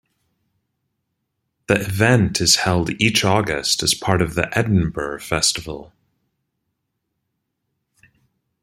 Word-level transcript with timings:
The 1.67 1.75
event 1.79 2.41
is 2.41 2.55
held 2.55 2.99
each 2.99 3.23
August 3.23 3.83
as 3.83 3.93
part 3.93 4.19
of 4.23 4.33
the 4.33 4.49
Edinburgh 4.57 5.19
Festival. 5.21 5.93